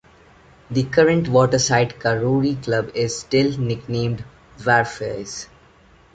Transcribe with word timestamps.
The 0.71 0.85
current 0.85 1.27
Waterside 1.29 1.99
Karori 1.99 2.63
club 2.63 2.89
is 2.95 3.19
still 3.19 3.55
nicknamed 3.59 4.23
Wharfies. 4.57 5.45